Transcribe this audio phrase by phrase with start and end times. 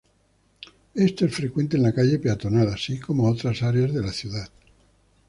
[0.95, 4.49] Esto es frecuente en la calle peatonal, así como otras áreas de la ciudad.